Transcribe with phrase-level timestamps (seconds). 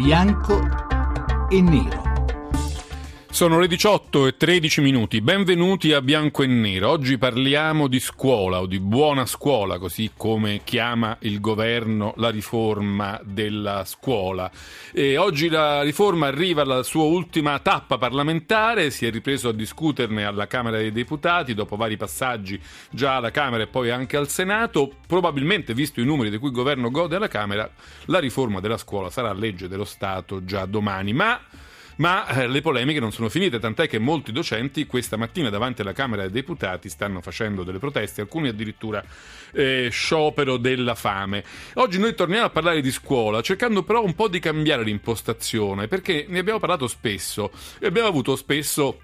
[0.00, 0.58] bianco
[1.50, 2.09] e nero.
[3.32, 6.90] Sono le 18 e 13 minuti, benvenuti a Bianco e Nero.
[6.90, 13.18] Oggi parliamo di scuola o di buona scuola, così come chiama il governo la riforma
[13.22, 14.50] della scuola.
[14.92, 20.24] E oggi la riforma arriva alla sua ultima tappa parlamentare, si è ripreso a discuterne
[20.24, 24.92] alla Camera dei Deputati dopo vari passaggi già alla Camera e poi anche al Senato.
[25.06, 27.70] Probabilmente, visto i numeri di cui il governo gode alla Camera,
[28.06, 31.12] la riforma della scuola sarà legge dello Stato già domani.
[31.12, 31.40] Ma
[32.00, 35.92] ma eh, le polemiche non sono finite, tant'è che molti docenti questa mattina davanti alla
[35.92, 39.04] Camera dei Deputati stanno facendo delle proteste, alcuni addirittura
[39.52, 41.44] eh, sciopero della fame.
[41.74, 46.24] Oggi noi torniamo a parlare di scuola, cercando però un po' di cambiare l'impostazione, perché
[46.26, 49.00] ne abbiamo parlato spesso e abbiamo avuto spesso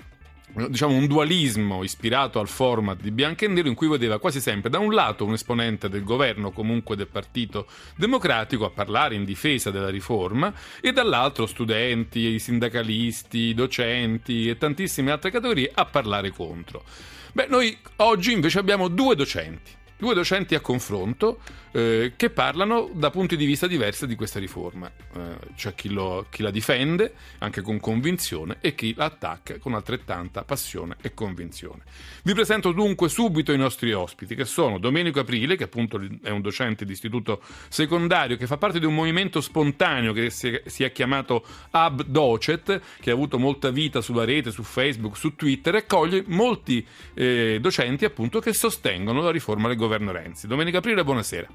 [0.68, 4.70] diciamo un dualismo ispirato al format di Bianco e Nero in cui vedeva quasi sempre
[4.70, 9.70] da un lato un esponente del governo comunque del Partito Democratico a parlare in difesa
[9.70, 16.84] della riforma e dall'altro studenti, sindacalisti, docenti e tantissime altre categorie a parlare contro.
[17.32, 21.40] Beh, noi oggi invece abbiamo due docenti, due docenti a confronto
[21.72, 24.90] eh, che parlano da punti di vista diversi di questa riforma.
[25.14, 25.20] Eh,
[25.54, 30.44] c'è chi, lo, chi, la difende anche con convinzione e chi la attacca con altrettanta
[30.44, 31.82] passione e convinzione.
[32.22, 36.40] Vi presento dunque subito i nostri ospiti che sono Domenico Aprile, che appunto è un
[36.40, 40.92] docente di istituto secondario che fa parte di un movimento spontaneo che si, si è
[40.92, 45.78] chiamato Ab Docet, che ha avuto molta vita sulla rete, su Facebook, su Twitter e
[45.78, 50.46] accoglie molti eh, docenti appunto che sostengono la riforma governo Renzi.
[50.46, 51.46] Domenico Aprile, buonasera.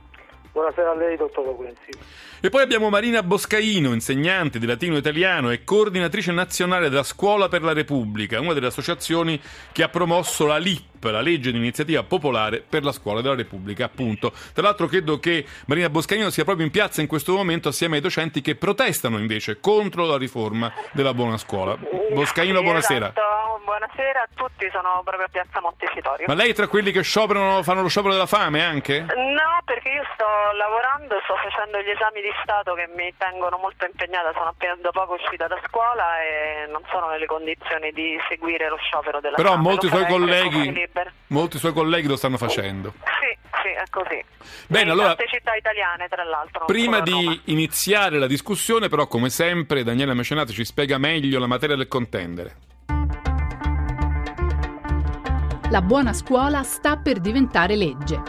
[0.52, 1.92] Buonasera a lei, dottor Loquenzi.
[2.42, 7.62] E poi abbiamo Marina Boscaino, insegnante di latino italiano e coordinatrice nazionale della Scuola per
[7.62, 9.40] la Repubblica, una delle associazioni
[9.72, 13.86] che ha promosso la LIP la legge di iniziativa popolare per la scuola della Repubblica,
[13.86, 14.34] appunto.
[14.54, 18.02] Tra l'altro credo che Marina Boscaino sia proprio in piazza in questo momento assieme ai
[18.02, 21.76] docenti che protestano invece contro la riforma della buona scuola.
[22.14, 23.08] Boscaino, buonasera.
[23.08, 23.51] Esatto.
[23.64, 26.26] Buonasera a tutti, sono proprio a Piazza Montecitorio.
[26.28, 29.02] Ma lei è tra quelli che scioperano, fanno lo sciopero della fame anche?
[29.02, 30.26] No, perché io sto
[30.58, 34.92] lavorando, sto facendo gli esami di Stato che mi tengono molto impegnata, sono appena da
[34.92, 39.52] poco uscita da scuola e non sono nelle condizioni di seguire lo sciopero della Però
[39.52, 39.62] fame.
[39.62, 40.90] molti Lo suoi colleghi
[41.28, 42.94] molti suoi colleghi lo stanno facendo.
[43.22, 44.24] Sì, sì, è così.
[44.68, 46.66] Bene, in allora tante città italiane, tra l'altro.
[46.66, 47.20] Prima a Roma.
[47.20, 51.88] di iniziare la discussione, però, come sempre, Daniele Mecenati ci spiega meglio la materia del
[51.88, 52.70] contendere.
[55.72, 58.22] La buona scuola sta per diventare legge.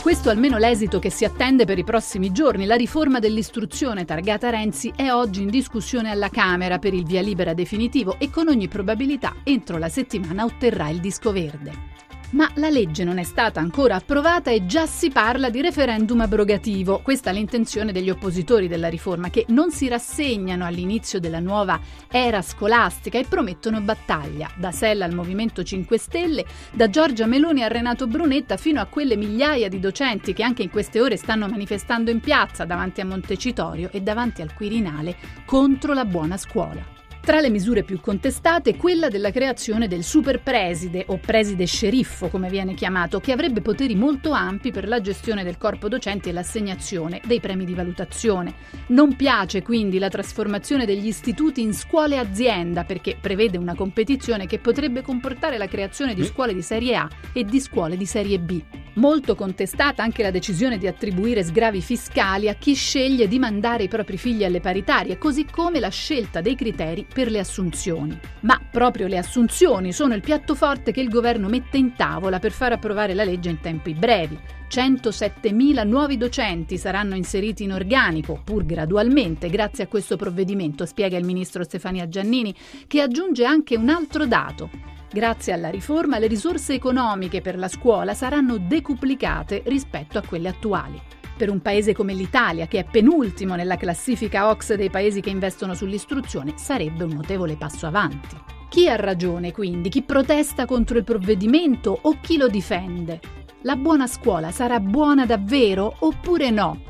[0.00, 2.64] Questo almeno l'esito che si attende per i prossimi giorni.
[2.64, 7.52] La riforma dell'istruzione targata Renzi è oggi in discussione alla Camera per il via libera
[7.52, 12.05] definitivo e con ogni probabilità entro la settimana otterrà il disco verde.
[12.36, 17.00] Ma la legge non è stata ancora approvata e già si parla di referendum abrogativo.
[17.00, 21.80] Questa è l'intenzione degli oppositori della riforma che non si rassegnano all'inizio della nuova
[22.10, 24.50] era scolastica e promettono battaglia.
[24.54, 29.16] Da Sella al Movimento 5 Stelle, da Giorgia Meloni a Renato Brunetta fino a quelle
[29.16, 33.88] migliaia di docenti che anche in queste ore stanno manifestando in piazza davanti a Montecitorio
[33.90, 36.95] e davanti al Quirinale contro la buona scuola.
[37.26, 42.48] Tra le misure più contestate, quella della creazione del super preside o preside sceriffo, come
[42.48, 47.20] viene chiamato, che avrebbe poteri molto ampi per la gestione del corpo docenti e l'assegnazione
[47.26, 48.54] dei premi di valutazione.
[48.90, 54.60] Non piace quindi la trasformazione degli istituti in scuole azienda perché prevede una competizione che
[54.60, 58.62] potrebbe comportare la creazione di scuole di serie A e di scuole di serie B.
[58.96, 63.88] Molto contestata anche la decisione di attribuire sgravi fiscali a chi sceglie di mandare i
[63.88, 68.20] propri figli alle paritarie, così come la scelta dei criteri per le assunzioni.
[68.40, 72.52] Ma proprio le assunzioni sono il piatto forte che il governo mette in tavola per
[72.52, 74.38] far approvare la legge in tempi brevi.
[74.68, 81.24] 107.000 nuovi docenti saranno inseriti in organico, pur gradualmente, grazie a questo provvedimento, spiega il
[81.24, 82.54] ministro Stefania Giannini,
[82.86, 84.68] che aggiunge anche un altro dato.
[85.10, 91.00] Grazie alla riforma le risorse economiche per la scuola saranno decuplicate rispetto a quelle attuali.
[91.36, 95.74] Per un paese come l'Italia, che è penultimo nella classifica OX dei paesi che investono
[95.74, 98.36] sull'istruzione, sarebbe un notevole passo avanti.
[98.70, 99.90] Chi ha ragione quindi?
[99.90, 103.20] Chi protesta contro il provvedimento o chi lo difende?
[103.62, 106.80] La buona scuola sarà buona davvero oppure no?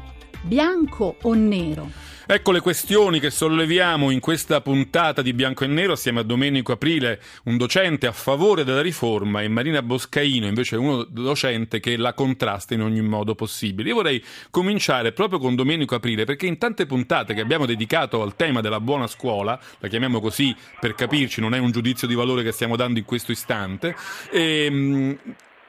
[0.43, 2.06] Bianco o nero?
[2.28, 6.73] Ecco le questioni che solleviamo in questa puntata di Bianco e Nero assieme a Domenico
[6.73, 12.14] Aprile, un docente a favore della riforma, e Marina Boscaino, invece uno docente che la
[12.14, 13.90] contrasta in ogni modo possibile.
[13.90, 14.20] Io vorrei
[14.50, 18.81] cominciare proprio con Domenico Aprile, perché in tante puntate che abbiamo dedicato al tema della
[18.81, 22.75] buona scuola, la chiamiamo così per capirci, non è un giudizio di valore che stiamo
[22.75, 23.94] dando in questo istante,
[24.32, 25.17] ehm,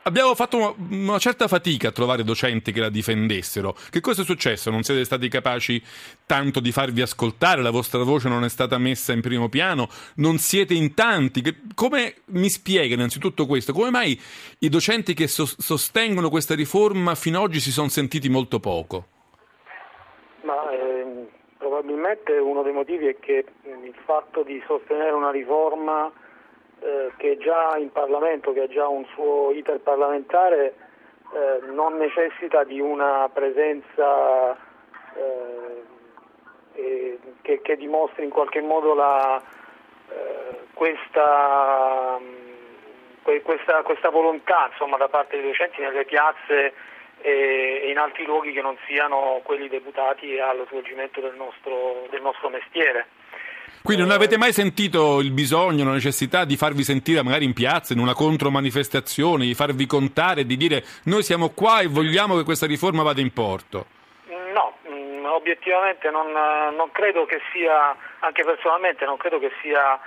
[0.07, 3.75] abbiamo fatto una certa fatica a trovare docenti che la difendessero.
[3.89, 4.71] Che cosa è successo?
[4.71, 5.81] Non siete stati capaci
[6.25, 10.37] tanto di farvi ascoltare, la vostra voce non è stata messa in primo piano, non
[10.37, 11.43] siete in tanti.
[11.75, 13.73] Come mi spiega innanzitutto questo?
[13.73, 14.19] Come mai
[14.59, 19.07] i docenti che sostengono questa riforma fino ad oggi si sono sentiti molto poco?
[20.43, 21.27] Ma eh,
[21.57, 26.11] probabilmente uno dei motivi è che il fatto di sostenere una riforma
[26.87, 30.73] eh, che è già in Parlamento, che ha già un suo iter parlamentare,
[31.33, 34.55] eh, non necessita di una presenza
[35.13, 35.83] eh,
[37.41, 39.41] che, che, dimostri in qualche modo la,
[40.09, 42.19] eh, questa,
[43.43, 46.73] questa, questa, volontà insomma, da parte dei docenti nelle piazze
[47.19, 52.47] e in altri luoghi che non siano quelli deputati allo svolgimento del nostro, del nostro
[52.47, 53.07] mestiere.
[53.83, 57.93] Quindi non avete mai sentito il bisogno, la necessità di farvi sentire magari in piazza,
[57.93, 62.65] in una contromanifestazione, di farvi contare, di dire noi siamo qua e vogliamo che questa
[62.65, 63.85] riforma vada in porto?
[64.53, 69.97] No, mm, obiettivamente non, non credo che sia, anche personalmente non credo che sia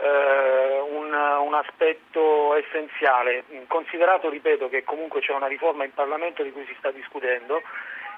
[0.00, 6.52] eh, un, un, aspetto essenziale, considerato, ripeto, che comunque c'è una riforma in Parlamento di
[6.52, 7.62] cui si sta discutendo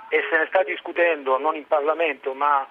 [0.08, 2.66] e se ne sta discutendo non in Parlamento ma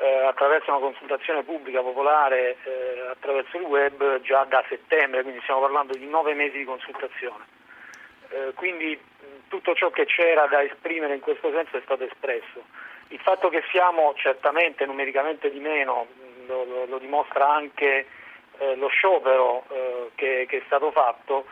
[0.00, 5.60] eh, attraverso una consultazione pubblica popolare eh, attraverso il web già da settembre, quindi stiamo
[5.60, 7.44] parlando di nove mesi di consultazione.
[8.30, 8.98] Eh, quindi
[9.48, 12.64] tutto ciò che c'era da esprimere in questo senso è stato espresso.
[13.08, 16.06] Il fatto che siamo certamente numericamente di meno
[16.46, 18.06] lo, lo, lo dimostra anche
[18.58, 21.44] eh, lo sciopero eh, che, che, è stato fatto,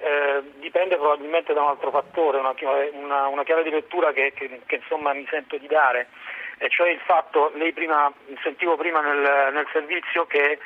[0.00, 2.54] eh, dipende probabilmente da un altro fattore, una,
[2.92, 6.08] una, una chiave di lettura che, che, che mi sento di dare
[6.58, 8.12] e cioè il fatto, lei prima,
[8.42, 10.58] sentivo prima nel, nel servizio che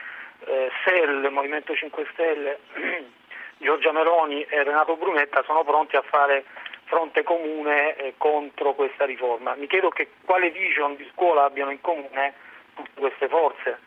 [0.45, 2.59] eh, SEL, Movimento 5 Stelle,
[3.59, 6.45] Giorgia Meloni e Renato Brunetta sono pronti a fare
[6.85, 9.55] fronte comune eh, contro questa riforma.
[9.55, 12.35] Mi chiedo che quale vision di scuola abbiano in comune
[12.75, 13.79] tutte queste forze.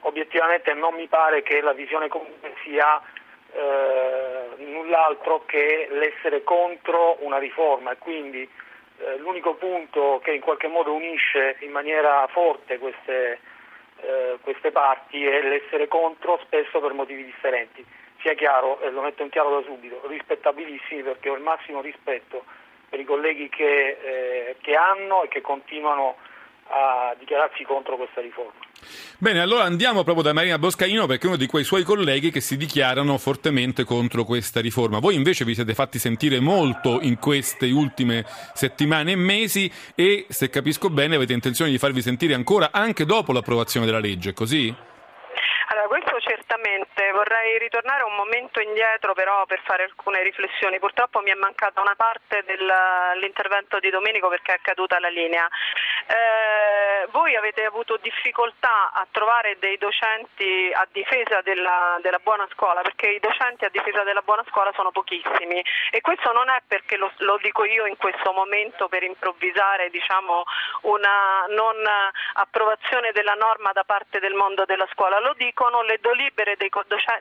[0.00, 3.00] Obiettivamente non mi pare che la visione comune sia
[3.52, 8.48] eh, null'altro che l'essere contro una riforma e quindi
[9.18, 13.40] l'unico punto che in qualche modo unisce in maniera forte queste,
[14.00, 17.84] eh, queste parti è l'essere contro spesso per motivi differenti.
[18.20, 22.44] Sia chiaro, e lo metto in chiaro da subito, rispettabilissimi perché ho il massimo rispetto
[22.88, 26.16] per i colleghi che, eh, che hanno e che continuano
[26.68, 28.67] a dichiararsi contro questa riforma.
[29.18, 32.40] Bene, allora andiamo proprio da Marina Boscaino perché è uno di quei suoi colleghi che
[32.40, 35.00] si dichiarano fortemente contro questa riforma.
[35.00, 40.50] Voi invece vi siete fatti sentire molto in queste ultime settimane e mesi e, se
[40.50, 44.72] capisco bene, avete intenzione di farvi sentire ancora anche dopo l'approvazione della legge, così?
[45.70, 45.88] Allora,
[46.28, 50.78] certamente, vorrei ritornare un momento indietro però per fare alcune riflessioni.
[50.78, 55.48] Purtroppo mi è mancata una parte dell'intervento di Domenico perché è caduta la linea.
[56.06, 62.82] Eh, voi avete avuto difficoltà a trovare dei docenti a difesa della, della, buona scuola
[62.82, 66.96] perché i docenti a difesa della buona scuola sono pochissimi e questo non è perché
[66.96, 70.44] lo, lo dico io in questo momento per improvvisare diciamo,
[70.82, 71.76] una non
[72.34, 76.70] approvazione della norma da parte del mondo della scuola, lo dicono le delibere dei,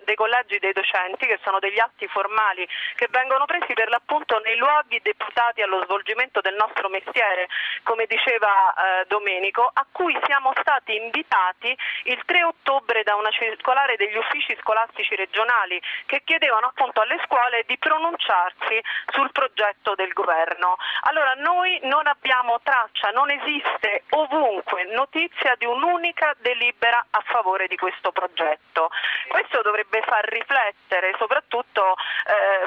[0.03, 4.57] dei collegi dei docenti che sono degli atti formali che vengono presi per l'appunto nei
[4.57, 7.47] luoghi deputati allo svolgimento del nostro mestiere,
[7.83, 13.95] come diceva eh, Domenico, a cui siamo stati invitati il 3 ottobre da una circolare
[13.95, 18.81] degli uffici scolastici regionali che chiedevano appunto alle scuole di pronunciarsi
[19.13, 20.77] sul progetto del governo.
[21.01, 27.75] Allora noi non abbiamo traccia, non esiste ovunque notizia di un'unica delibera a favore di
[27.75, 28.86] questo progetto.
[29.27, 31.95] Questo dovrebbe far riflettere soprattutto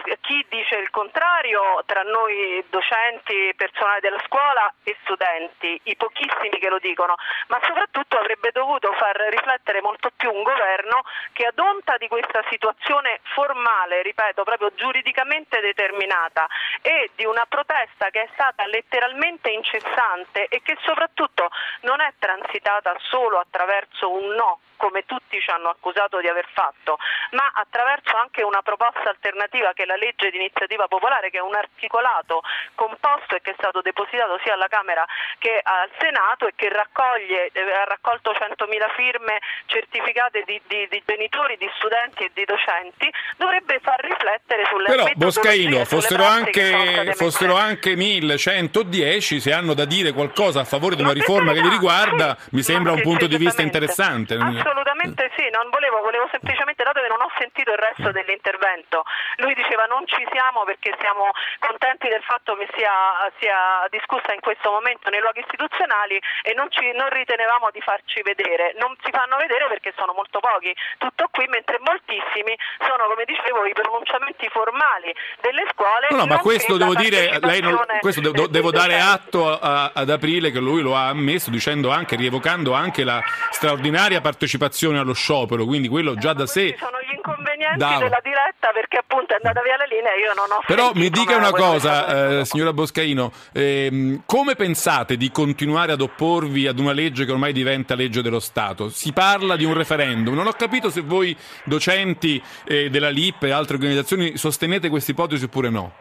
[0.07, 6.59] eh, chi dice il contrario tra noi docenti, personale della scuola e studenti, i pochissimi
[6.59, 7.15] che lo dicono,
[7.49, 12.43] ma soprattutto avrebbe dovuto far riflettere molto più un governo che ad onta di questa
[12.49, 16.47] situazione formale, ripeto, proprio giuridicamente determinata
[16.83, 21.49] e di una protesta che è stata letteralmente incessante e che soprattutto
[21.83, 26.97] non è transitata solo attraverso un no come tutti ci hanno accusato di aver fatto,
[27.33, 31.43] ma attraverso anche una proposta alternativa che è la legge di iniziativa popolare, che è
[31.43, 32.41] un articolato
[32.75, 35.05] composto e che è stato depositato sia alla Camera
[35.37, 41.03] che al Senato e che raccoglie, eh, ha raccolto 100.000 firme certificate di, di, di,
[41.05, 47.55] genitori, di studenti e di docenti, dovrebbe far riflettere sulle Però Boscaino, fossero anche, fossero
[47.55, 52.35] anche 1110, se hanno da dire qualcosa a favore di una riforma che li riguarda,
[52.53, 54.35] mi sembra un punto di vista interessante.
[54.35, 54.90] Assolutamente absolutamente
[55.37, 59.05] sì, non volevo, volevo semplicemente, dato che non ho sentito il resto dell'intervento,
[59.41, 62.93] lui diceva non ci siamo perché siamo contenti del fatto che sia,
[63.39, 68.21] sia discussa in questo momento nei luoghi istituzionali e non, ci, non ritenevamo di farci
[68.23, 72.53] vedere, non si fanno vedere perché sono molto pochi, tutto qui, mentre moltissimi
[72.85, 76.09] sono, come dicevo, i pronunciamenti formali delle scuole.
[76.11, 80.11] No, no ma questo devo dire, lei non, questo devo, devo dare atto a, ad
[80.11, 85.65] Aprile che lui lo ha ammesso dicendo anche, rievocando anche la straordinaria partecipazione allo sciopero,
[85.65, 86.77] quindi quello già da sé...
[86.79, 87.99] Sono gli inconvenienti da...
[87.99, 90.63] della diretta perché appunto è andata via la linea e io non ho...
[90.67, 96.67] Però mi dica una cosa, eh, signora Boscaino, ehm, come pensate di continuare ad opporvi
[96.67, 98.89] ad una legge che ormai diventa legge dello Stato?
[98.89, 103.51] Si parla di un referendum, non ho capito se voi docenti eh, della LIP e
[103.51, 105.93] altre organizzazioni sostenete questa ipotesi oppure no.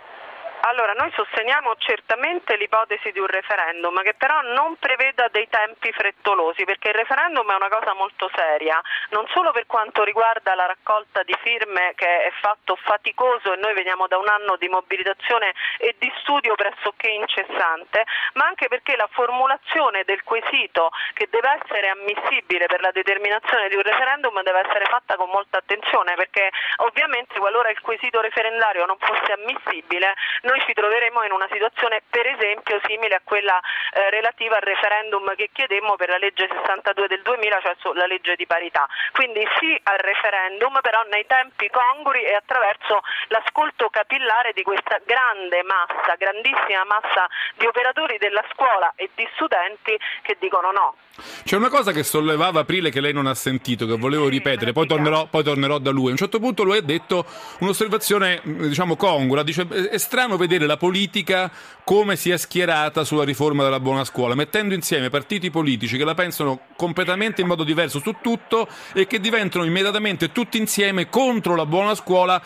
[0.89, 6.63] Allora, noi sosteniamo certamente l'ipotesi di un referendum che però non preveda dei tempi frettolosi
[6.63, 11.21] perché il referendum è una cosa molto seria, non solo per quanto riguarda la raccolta
[11.21, 15.95] di firme che è fatto faticoso e noi veniamo da un anno di mobilitazione e
[15.99, 22.65] di studio pressoché incessante, ma anche perché la formulazione del quesito che deve essere ammissibile
[22.65, 27.69] per la determinazione di un referendum deve essere fatta con molta attenzione perché ovviamente qualora
[27.69, 33.15] il quesito referendario non fosse ammissibile noi ci troveremo in una situazione per esempio simile
[33.15, 37.75] a quella eh, relativa al referendum che chiedemmo per la legge 62 del 2000, cioè
[37.79, 38.87] sulla legge di parità.
[39.11, 45.63] Quindi sì al referendum, però nei tempi congrui e attraverso l'ascolto capillare di questa grande
[45.63, 47.27] massa, grandissima massa
[47.59, 50.95] di operatori della scuola e di studenti che dicono no.
[51.43, 54.71] C'è una cosa che sollevava Aprile che lei non ha sentito, che volevo sì, ripetere,
[54.71, 56.07] poi tornerò, poi tornerò, da lui.
[56.07, 57.25] A un certo punto lui ha detto
[57.59, 61.51] un'osservazione, diciamo, congrua, dice è strano vedere la politica
[61.83, 66.13] come si è schierata sulla riforma della buona scuola, mettendo insieme partiti politici che la
[66.13, 71.65] pensano completamente in modo diverso su tutto e che diventano immediatamente tutti insieme contro la
[71.65, 72.39] buona scuola,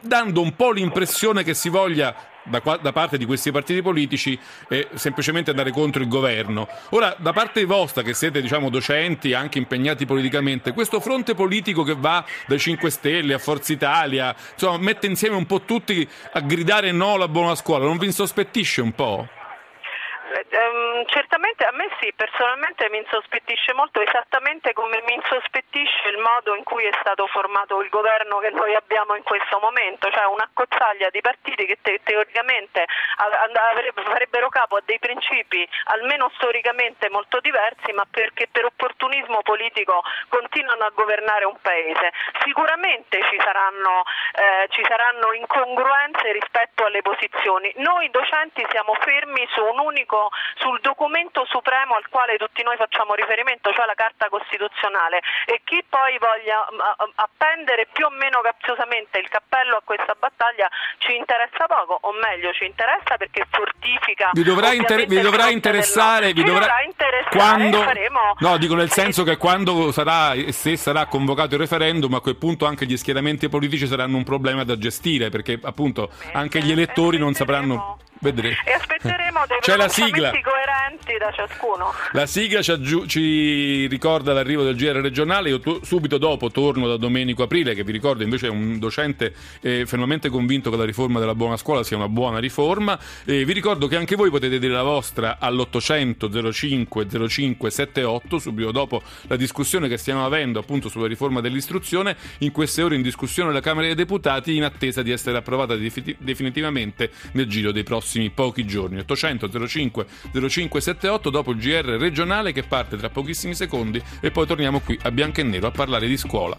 [0.00, 2.14] dando un po' l'impressione che si voglia
[2.48, 4.38] da, da, parte di questi partiti politici
[4.68, 6.68] è semplicemente andare contro il governo.
[6.90, 11.94] Ora, da parte vostra, che siete diciamo, docenti, anche impegnati politicamente, questo fronte politico che
[11.96, 16.92] va dai 5 Stelle a Forza Italia, insomma, mette insieme un po' tutti a gridare
[16.92, 19.28] no alla buona scuola, non vi insospettisce un po'?
[20.50, 26.54] Um, certamente a me sì, personalmente mi insospettisce molto esattamente come mi insospettisce il modo
[26.54, 30.48] in cui è stato formato il governo che noi abbiamo in questo momento, cioè una
[30.54, 32.86] cozzaglia di partiti che te- teoricamente
[34.08, 40.84] farebbero capo a dei principi almeno storicamente molto diversi, ma perché per opportunismo politico continuano
[40.84, 42.10] a governare un paese.
[42.42, 44.02] Sicuramente ci saranno,
[44.32, 47.70] eh, ci saranno incongruenze rispetto alle posizioni.
[47.76, 53.14] Noi docenti siamo fermi su un unico sul documento supremo al quale tutti noi facciamo
[53.14, 55.20] riferimento, cioè la Carta Costituzionale.
[55.46, 56.66] E chi poi voglia
[57.16, 60.68] appendere più o meno capziosamente il cappello a questa battaglia
[60.98, 66.32] ci interessa poco, o meglio ci interessa perché fortifica vi dovrà, inter- vi dovrà interessare,
[66.32, 68.20] vi dovrà, dovrà interessare quando, faremo...
[68.38, 72.66] no dico nel senso che quando sarà se sarà convocato il referendum a quel punto
[72.66, 77.34] anche gli schieramenti politici saranno un problema da gestire perché appunto anche gli elettori non
[77.34, 78.56] sapranno Vedremo.
[78.66, 80.30] E aspetteremo dei C'è la sigla.
[80.30, 81.92] coerenti da ciascuno.
[82.12, 85.50] La sigla ci, aggiu- ci ricorda l'arrivo del GR regionale.
[85.50, 89.32] Io to- subito dopo torno da Domenico Aprile, che vi ricordo invece è un docente
[89.60, 92.98] eh, fermamente convinto che la riforma della buona scuola sia una buona riforma.
[93.24, 98.72] Eh, vi ricordo che anche voi potete dire la vostra all'800 05 05 78, subito
[98.72, 102.16] dopo la discussione che stiamo avendo appunto sulla riforma dell'istruzione.
[102.38, 107.10] In queste ore in discussione alla Camera dei Deputati, in attesa di essere approvata definitivamente
[107.32, 109.00] nel giro dei prossimi prossimi pochi giorni.
[109.00, 114.80] 800 05 0578 dopo il GR regionale che parte tra pochissimi secondi e poi torniamo
[114.80, 116.56] qui a bianco e nero a parlare di scuola.